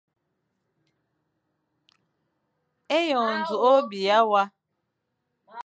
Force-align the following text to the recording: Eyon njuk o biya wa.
Eyon 2.97 3.31
njuk 3.39 3.61
o 3.69 3.71
biya 3.89 4.19
wa. 4.31 4.43